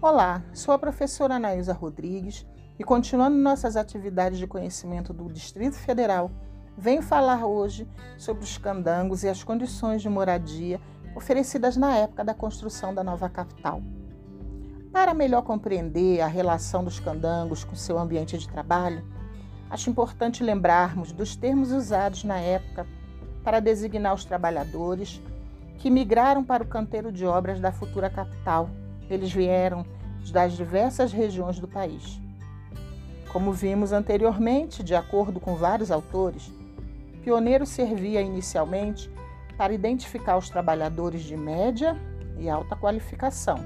Olá, 0.00 0.42
sou 0.52 0.74
a 0.74 0.78
professora 0.78 1.36
Anaísa 1.36 1.72
Rodrigues 1.72 2.46
e, 2.78 2.84
continuando 2.84 3.34
nossas 3.38 3.78
atividades 3.78 4.38
de 4.38 4.46
conhecimento 4.46 5.10
do 5.10 5.32
Distrito 5.32 5.74
Federal, 5.74 6.30
venho 6.76 7.00
falar 7.00 7.46
hoje 7.46 7.88
sobre 8.18 8.44
os 8.44 8.58
candangos 8.58 9.24
e 9.24 9.28
as 9.28 9.42
condições 9.42 10.02
de 10.02 10.08
moradia 10.10 10.78
oferecidas 11.16 11.78
na 11.78 11.96
época 11.96 12.22
da 12.22 12.34
construção 12.34 12.94
da 12.94 13.02
nova 13.02 13.30
capital. 13.30 13.82
Para 14.92 15.14
melhor 15.14 15.40
compreender 15.42 16.20
a 16.20 16.26
relação 16.26 16.84
dos 16.84 17.00
candangos 17.00 17.64
com 17.64 17.74
seu 17.74 17.98
ambiente 17.98 18.36
de 18.36 18.46
trabalho, 18.46 19.02
acho 19.70 19.88
importante 19.88 20.44
lembrarmos 20.44 21.10
dos 21.10 21.36
termos 21.36 21.72
usados 21.72 22.22
na 22.22 22.38
época 22.38 22.86
para 23.42 23.60
designar 23.60 24.12
os 24.12 24.26
trabalhadores 24.26 25.22
que 25.78 25.88
migraram 25.88 26.44
para 26.44 26.62
o 26.62 26.68
canteiro 26.68 27.10
de 27.10 27.24
obras 27.24 27.60
da 27.60 27.72
futura 27.72 28.10
capital. 28.10 28.68
Eles 29.08 29.32
vieram 29.32 29.84
das 30.32 30.56
diversas 30.56 31.12
regiões 31.12 31.58
do 31.58 31.68
país. 31.68 32.20
Como 33.32 33.52
vimos 33.52 33.92
anteriormente, 33.92 34.82
de 34.82 34.94
acordo 34.94 35.38
com 35.38 35.54
vários 35.54 35.90
autores, 35.90 36.50
pioneiro 37.22 37.66
servia 37.66 38.20
inicialmente 38.20 39.10
para 39.56 39.72
identificar 39.72 40.36
os 40.36 40.48
trabalhadores 40.48 41.22
de 41.22 41.36
média 41.36 41.96
e 42.38 42.48
alta 42.48 42.76
qualificação. 42.76 43.58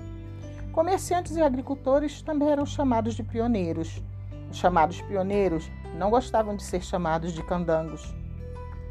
Comerciantes 0.73 1.37
e 1.37 1.43
agricultores 1.43 2.23
também 2.23 2.49
eram 2.49 2.65
chamados 2.65 3.15
de 3.15 3.23
pioneiros. 3.23 4.03
Os 4.51 4.57
chamados 4.57 5.01
pioneiros 5.03 5.71
não 5.97 6.11
gostavam 6.11 6.55
de 6.57 6.63
ser 6.63 6.83
chamados 6.83 7.33
de 7.33 7.43
candangos. 7.43 8.15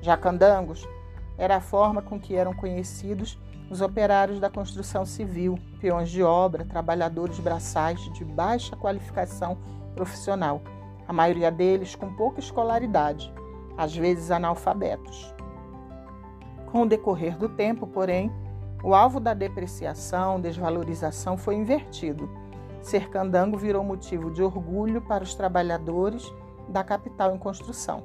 Já 0.02 0.18
candangos 0.18 0.88
era 1.38 1.56
a 1.56 1.62
forma 1.62 2.02
com 2.02 2.20
que 2.20 2.36
eram 2.36 2.54
conhecidos 2.54 3.40
os 3.70 3.82
operários 3.82 4.40
da 4.40 4.50
construção 4.50 5.06
civil, 5.06 5.58
peões 5.80 6.10
de 6.10 6.24
obra, 6.24 6.66
trabalhadores 6.66 7.40
braçais 7.40 8.00
de 8.14 8.26
baixa 8.26 8.76
qualificação 8.76 9.58
profissional, 9.94 10.62
a 11.08 11.14
maioria 11.14 11.52
deles 11.52 11.96
com 11.96 12.14
pouca 12.14 12.40
escolaridade, 12.40 13.34
às 13.78 13.96
vezes 13.96 14.32
analfabetos. 14.32 15.34
Com 16.72 16.84
o 16.84 16.88
decorrer 16.88 17.38
do 17.38 17.50
tempo, 17.50 17.88
porém, 17.88 18.32
o 18.84 18.94
alvo 18.94 19.20
da 19.20 19.34
depreciação, 19.34 20.40
desvalorização 20.40 21.38
foi 21.38 21.56
invertido. 21.56 22.30
Ser 22.82 23.10
candango 23.10 23.58
virou 23.58 23.84
motivo 23.84 24.32
de 24.32 24.42
orgulho 24.42 25.02
para 25.02 25.24
os 25.24 25.36
trabalhadores 25.36 26.32
da 26.70 26.84
capital 26.84 27.36
em 27.36 27.38
construção. 27.38 28.04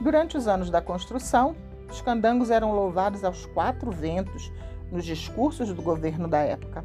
Durante 0.00 0.36
os 0.36 0.46
anos 0.46 0.70
da 0.70 0.80
construção, 0.80 1.54
os 1.90 2.00
candangos 2.00 2.50
eram 2.50 2.72
louvados 2.72 3.24
aos 3.24 3.46
quatro 3.46 3.90
ventos 3.90 4.52
nos 4.90 5.04
discursos 5.04 5.72
do 5.72 5.82
governo 5.82 6.28
da 6.28 6.38
época. 6.38 6.84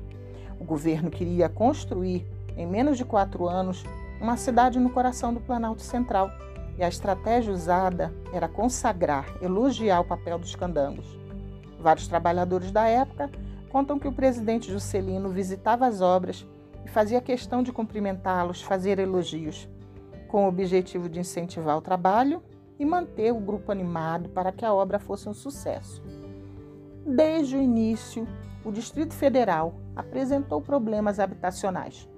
O 0.59 0.63
governo 0.63 1.09
queria 1.09 1.49
construir, 1.49 2.25
em 2.55 2.65
menos 2.65 2.97
de 2.97 3.05
quatro 3.05 3.47
anos, 3.47 3.83
uma 4.21 4.37
cidade 4.37 4.79
no 4.79 4.89
coração 4.89 5.33
do 5.33 5.41
Planalto 5.41 5.81
Central, 5.81 6.31
e 6.77 6.83
a 6.83 6.87
estratégia 6.87 7.53
usada 7.53 8.13
era 8.33 8.47
consagrar, 8.47 9.25
elogiar 9.41 9.99
o 9.99 10.05
papel 10.05 10.39
dos 10.39 10.55
candangos. 10.55 11.19
Vários 11.79 12.07
trabalhadores 12.07 12.71
da 12.71 12.87
época 12.87 13.29
contam 13.69 13.99
que 13.99 14.07
o 14.07 14.11
presidente 14.11 14.71
Juscelino 14.71 15.29
visitava 15.29 15.85
as 15.85 16.01
obras 16.01 16.47
e 16.85 16.89
fazia 16.89 17.21
questão 17.21 17.61
de 17.61 17.71
cumprimentá-los, 17.71 18.61
fazer 18.61 18.99
elogios, 18.99 19.67
com 20.27 20.45
o 20.45 20.47
objetivo 20.47 21.09
de 21.09 21.19
incentivar 21.19 21.77
o 21.77 21.81
trabalho 21.81 22.41
e 22.79 22.85
manter 22.85 23.31
o 23.31 23.39
grupo 23.39 23.71
animado 23.71 24.29
para 24.29 24.51
que 24.51 24.65
a 24.65 24.73
obra 24.73 24.99
fosse 24.99 25.29
um 25.29 25.33
sucesso. 25.33 26.03
Desde 27.05 27.55
o 27.55 27.61
início, 27.61 28.27
o 28.63 28.71
Distrito 28.71 29.13
Federal 29.13 29.73
apresentou 29.95 30.61
problemas 30.61 31.19
habitacionais. 31.19 32.09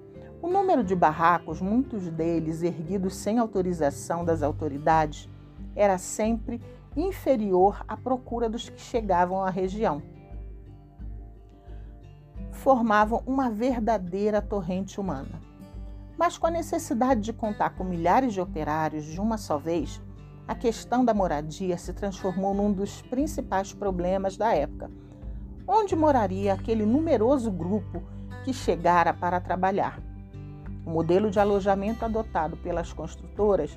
O 0.41 0.47
número 0.47 0.83
de 0.83 0.95
barracos, 0.95 1.59
muitos 1.59 2.07
deles 2.09 2.61
erguidos 2.61 3.15
sem 3.15 3.39
autorização 3.39 4.23
das 4.23 4.43
autoridades, 4.43 5.27
era 5.75 5.97
sempre 5.97 6.61
inferior 6.95 7.83
à 7.87 7.97
procura 7.97 8.47
dos 8.47 8.69
que 8.69 8.79
chegavam 8.79 9.43
à 9.43 9.49
região. 9.49 10.01
Formavam 12.51 13.23
uma 13.25 13.49
verdadeira 13.49 14.41
torrente 14.41 14.99
humana. 14.99 15.41
Mas 16.17 16.37
com 16.37 16.47
a 16.47 16.51
necessidade 16.51 17.21
de 17.21 17.33
contar 17.33 17.71
com 17.71 17.83
milhares 17.83 18.33
de 18.33 18.39
operários 18.39 19.03
de 19.03 19.19
uma 19.19 19.37
só 19.37 19.57
vez, 19.57 20.01
a 20.47 20.53
questão 20.53 21.03
da 21.03 21.13
moradia 21.13 21.77
se 21.77 21.91
transformou 21.91 22.53
num 22.53 22.71
dos 22.71 23.01
principais 23.01 23.73
problemas 23.73 24.37
da 24.37 24.53
época. 24.53 24.91
Onde 25.67 25.95
moraria 25.95 26.53
aquele 26.53 26.85
numeroso 26.85 27.51
grupo 27.51 28.03
que 28.43 28.53
chegara 28.53 29.11
para 29.11 29.39
trabalhar? 29.39 29.99
O 30.85 30.91
modelo 30.91 31.31
de 31.31 31.39
alojamento 31.39 32.05
adotado 32.05 32.55
pelas 32.57 32.93
construtoras 32.93 33.75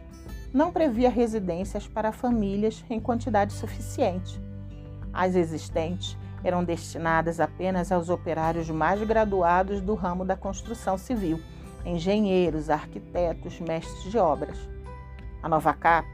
não 0.52 0.70
previa 0.70 1.08
residências 1.08 1.88
para 1.88 2.12
famílias 2.12 2.84
em 2.90 3.00
quantidade 3.00 3.54
suficiente. 3.54 4.38
As 5.10 5.34
existentes 5.34 6.18
eram 6.44 6.62
destinadas 6.62 7.40
apenas 7.40 7.90
aos 7.90 8.10
operários 8.10 8.68
mais 8.68 9.02
graduados 9.02 9.80
do 9.80 9.94
ramo 9.94 10.22
da 10.22 10.36
construção 10.36 10.98
civil, 10.98 11.40
engenheiros, 11.84 12.68
arquitetos, 12.68 13.58
mestres 13.58 14.10
de 14.10 14.18
obras. 14.18 14.58
A 15.42 15.48
nova 15.48 15.72
CAP 15.72 16.06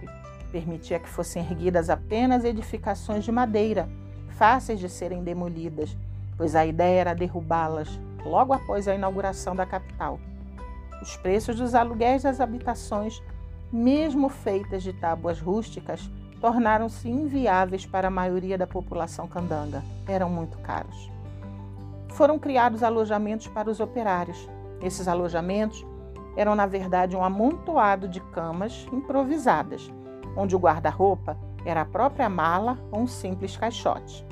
permitia 0.54 1.00
que 1.00 1.08
fossem 1.08 1.42
erguidas 1.42 1.90
apenas 1.90 2.44
edificações 2.44 3.24
de 3.24 3.32
madeira, 3.32 3.88
fáceis 4.28 4.78
de 4.78 4.88
serem 4.88 5.24
demolidas, 5.24 5.96
pois 6.36 6.54
a 6.54 6.64
ideia 6.64 7.00
era 7.00 7.12
derrubá-las 7.12 7.98
logo 8.24 8.52
após 8.52 8.86
a 8.86 8.94
inauguração 8.94 9.56
da 9.56 9.66
capital. 9.66 10.20
Os 11.02 11.16
preços 11.16 11.56
dos 11.56 11.74
aluguéis 11.74 12.22
das 12.22 12.40
habitações, 12.40 13.20
mesmo 13.72 14.28
feitas 14.28 14.84
de 14.84 14.92
tábuas 14.92 15.40
rústicas, 15.40 16.08
tornaram-se 16.40 17.08
inviáveis 17.08 17.84
para 17.84 18.06
a 18.06 18.10
maioria 18.10 18.56
da 18.56 18.66
população 18.66 19.26
candanga. 19.26 19.82
Eram 20.06 20.30
muito 20.30 20.56
caros. 20.58 21.10
Foram 22.10 22.38
criados 22.38 22.84
alojamentos 22.84 23.48
para 23.48 23.68
os 23.68 23.80
operários. 23.80 24.48
Esses 24.80 25.08
alojamentos 25.08 25.84
eram, 26.36 26.54
na 26.54 26.64
verdade, 26.64 27.16
um 27.16 27.24
amontoado 27.24 28.06
de 28.06 28.20
camas 28.20 28.86
improvisadas 28.92 29.90
onde 30.36 30.54
o 30.54 30.58
guarda-roupa 30.58 31.36
era 31.64 31.82
a 31.82 31.86
própria 31.86 32.28
mala 32.28 32.78
ou 32.90 33.00
um 33.00 33.06
simples 33.06 33.56
caixote. 33.56 34.26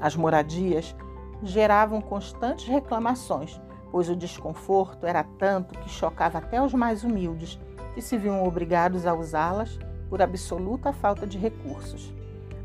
As 0.00 0.16
moradias 0.16 0.94
geravam 1.42 2.00
constantes 2.00 2.66
reclamações, 2.66 3.60
pois 3.90 4.08
o 4.08 4.16
desconforto 4.16 5.06
era 5.06 5.24
tanto 5.24 5.78
que 5.78 5.88
chocava 5.88 6.38
até 6.38 6.62
os 6.62 6.72
mais 6.72 7.02
humildes, 7.02 7.58
que 7.94 8.00
se 8.00 8.16
viam 8.16 8.46
obrigados 8.46 9.06
a 9.06 9.14
usá-las 9.14 9.78
por 10.08 10.22
absoluta 10.22 10.92
falta 10.92 11.26
de 11.26 11.38
recursos. 11.38 12.14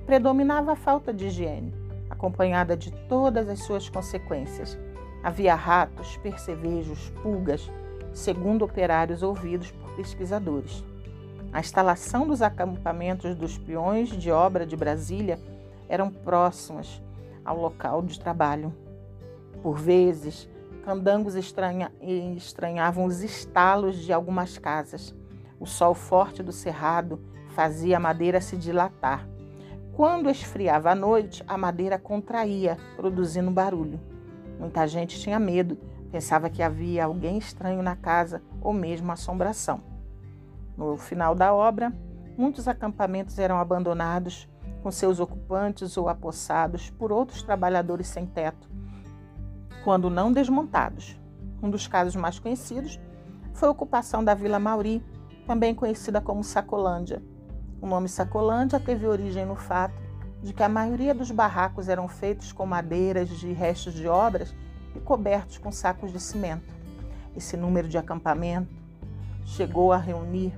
Predominava 0.06 0.74
a 0.74 0.76
falta 0.76 1.14
de 1.14 1.26
higiene, 1.28 1.74
acompanhada 2.10 2.78
de 2.78 2.92
todas 3.08 3.50
as 3.50 3.60
suas 3.60 3.90
consequências. 3.90 4.78
Havia 5.24 5.56
ratos, 5.56 6.18
percevejos, 6.18 7.10
pulgas, 7.24 7.72
segundo 8.14 8.64
operários 8.64 9.24
ouvidos 9.24 9.72
por 9.72 9.92
pesquisadores. 9.96 10.86
A 11.56 11.62
instalação 11.62 12.28
dos 12.28 12.42
acampamentos 12.42 13.34
dos 13.34 13.58
peões 13.58 14.10
de 14.10 14.30
obra 14.30 14.66
de 14.66 14.76
Brasília 14.76 15.40
eram 15.88 16.12
próximas 16.12 17.02
ao 17.46 17.58
local 17.58 18.02
de 18.02 18.20
trabalho. 18.20 18.74
Por 19.64 19.78
vezes, 19.78 20.50
candangos 20.84 21.34
estranha, 21.34 21.94
estranhavam 22.36 23.06
os 23.06 23.24
estalos 23.24 24.00
de 24.00 24.12
algumas 24.12 24.58
casas. 24.58 25.16
O 25.58 25.66
sol 25.66 25.94
forte 25.94 26.44
do 26.44 26.52
cerrado 26.52 27.22
fazia 27.52 27.96
a 27.96 28.02
madeira 28.02 28.42
se 28.42 28.58
dilatar. 28.58 29.26
Quando 29.94 30.30
esfriava 30.30 30.92
à 30.92 30.96
noite, 30.96 31.42
a 31.48 31.58
madeira 31.58 31.98
contraía, 31.98 32.78
produzindo 32.98 33.50
barulho. 33.50 33.98
Muita 34.60 34.86
gente 34.86 35.18
tinha 35.22 35.40
medo, 35.40 35.78
pensava 36.12 36.50
que 36.50 36.62
havia 36.62 37.06
alguém 37.06 37.38
estranho 37.38 37.82
na 37.82 37.96
casa 37.96 38.42
ou 38.60 38.74
mesmo 38.74 39.10
assombração. 39.10 39.95
No 40.78 40.98
final 40.98 41.34
da 41.34 41.54
obra, 41.54 41.94
muitos 42.38 42.68
acampamentos 42.68 43.40
eram 43.40 43.58
abandonados 43.58 44.50
com 44.84 44.92
seus 44.92 45.20
ocupantes 45.20 45.98
ou 45.98 46.10
apossados 46.10 46.90
por 46.92 47.12
outros 47.12 47.42
trabalhadores 47.42 48.08
sem 48.08 48.26
teto, 48.26 48.70
quando 49.84 50.10
não 50.10 50.32
desmontados. 50.32 51.20
Um 51.62 51.70
dos 51.70 51.88
casos 51.88 52.16
mais 52.16 52.38
conhecidos 52.38 53.00
foi 53.54 53.68
a 53.68 53.72
ocupação 53.72 54.24
da 54.24 54.34
Vila 54.34 54.60
Mauri, 54.60 55.04
também 55.48 55.74
conhecida 55.74 56.20
como 56.20 56.44
Sacolândia. 56.44 57.24
O 57.82 57.88
nome 57.88 58.10
Sacolândia 58.10 58.80
teve 58.80 59.08
origem 59.08 59.46
no 59.46 59.56
fato 59.56 59.96
de 60.44 60.54
que 60.54 60.62
a 60.62 60.70
maioria 60.70 61.16
dos 61.16 61.32
barracos 61.32 61.90
eram 61.90 62.08
feitos 62.08 62.52
com 62.52 62.66
madeiras 62.66 63.30
de 63.30 63.52
restos 63.54 63.94
de 63.94 64.08
obras 64.08 64.54
e 64.96 65.00
cobertos 65.00 65.58
com 65.58 65.72
sacos 65.72 66.12
de 66.12 66.20
cimento. 66.20 66.74
Esse 67.36 67.58
número 67.58 67.88
de 67.88 67.98
acampamento 67.98 68.72
chegou 69.46 69.92
a 69.92 69.98
reunir 69.98 70.54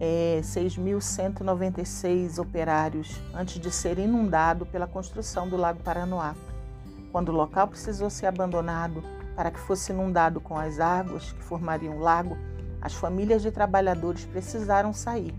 é, 0.00 0.40
6.196 0.42 2.38
operários 2.38 3.20
antes 3.34 3.60
de 3.60 3.70
ser 3.70 3.98
inundado 3.98 4.64
pela 4.64 4.86
construção 4.86 5.46
do 5.46 5.58
Lago 5.58 5.82
Paranoá. 5.82 6.34
Quando 7.12 7.28
o 7.28 7.36
local 7.36 7.68
precisou 7.68 8.08
ser 8.08 8.26
abandonado, 8.26 9.04
Para 9.36 9.52
que 9.52 9.60
fosse 9.60 9.92
inundado 9.92 10.40
com 10.40 10.58
as 10.58 10.80
águas 10.80 11.32
que 11.32 11.42
formariam 11.42 11.96
um 11.96 12.00
lago, 12.00 12.36
as 12.82 12.92
famílias 12.92 13.40
de 13.40 13.50
trabalhadores 13.50 14.26
precisaram 14.26 14.92
sair. 14.92 15.32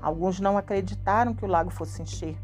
Alguns 0.00 0.40
não 0.40 0.56
acreditaram 0.56 1.34
que 1.34 1.44
o 1.44 1.48
lago 1.48 1.68
fosse 1.68 2.00
encher. 2.00 2.34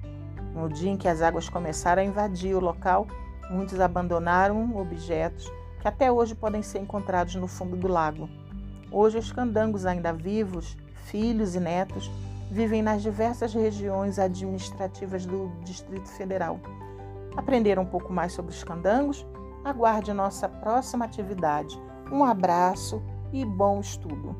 No 0.52 0.68
dia 0.68 0.90
em 0.90 0.98
que 0.98 1.08
as 1.08 1.22
águas 1.22 1.48
começaram 1.48 2.02
a 2.02 2.04
invadir 2.04 2.54
o 2.54 2.60
local, 2.60 3.06
muitos 3.48 3.80
abandonaram 3.80 4.76
objetos 4.76 5.50
que 5.80 5.88
até 5.88 6.12
hoje 6.12 6.34
podem 6.34 6.62
ser 6.62 6.80
encontrados 6.80 7.36
no 7.36 7.46
fundo 7.46 7.74
do 7.74 7.88
lago. 7.88 8.28
Hoje, 8.90 9.16
os 9.16 9.32
candangos 9.32 9.86
ainda 9.86 10.12
vivos, 10.12 10.76
filhos 11.04 11.54
e 11.54 11.60
netos, 11.60 12.10
vivem 12.50 12.82
nas 12.82 13.02
diversas 13.02 13.52
regiões 13.52 14.18
administrativas 14.18 15.26
do 15.26 15.50
Distrito 15.64 16.08
Federal. 16.08 16.58
Aprender 17.36 17.78
um 17.78 17.86
pouco 17.86 18.12
mais 18.12 18.32
sobre 18.32 18.52
os 18.52 18.64
candangos? 18.64 19.26
Aguarde 19.64 20.12
nossa 20.12 20.48
próxima 20.48 21.04
atividade. 21.04 21.78
Um 22.10 22.24
abraço 22.24 23.02
e 23.32 23.44
bom 23.44 23.80
estudo! 23.80 24.34